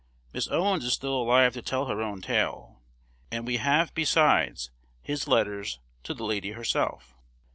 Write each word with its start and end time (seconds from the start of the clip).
Miss 0.33 0.47
Owens 0.49 0.83
is 0.83 0.93
still 0.93 1.13
alive 1.13 1.53
to 1.53 1.61
tell 1.61 1.85
her 1.85 2.01
own 2.01 2.21
tale, 2.23 2.81
and 3.31 3.45
we 3.45 3.57
have 3.57 3.93
besides 3.93 4.71
his 4.99 5.27
letters 5.27 5.79
to 6.05 6.15
the 6.15 6.25
lady 6.25 6.53
herself. 6.53 7.13